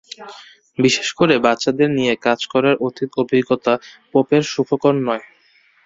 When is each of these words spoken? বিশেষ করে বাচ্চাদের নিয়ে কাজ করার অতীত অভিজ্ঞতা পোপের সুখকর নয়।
বিশেষ 0.77 1.07
করে 1.19 1.35
বাচ্চাদের 1.45 1.89
নিয়ে 1.97 2.13
কাজ 2.25 2.39
করার 2.53 2.75
অতীত 2.87 3.11
অভিজ্ঞতা 3.21 3.73
পোপের 4.11 4.43
সুখকর 4.51 4.95
নয়। 5.01 5.23